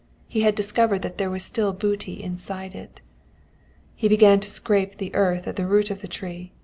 [0.27, 3.01] He had discovered that there was still booty inside it.
[3.93, 6.53] "He began to scrape the earth at the root of the tree.